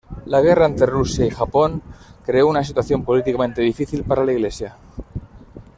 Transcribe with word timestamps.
La 0.25 0.41
guerra 0.41 0.65
entre 0.65 0.87
Rusia 0.87 1.27
y 1.27 1.29
Japón 1.29 1.83
creó 2.25 2.47
una 2.47 2.63
situación 2.63 3.03
políticamente 3.05 3.61
difícil 3.61 4.01
para 4.03 4.25
la 4.25 4.31
iglesia. 4.33 4.75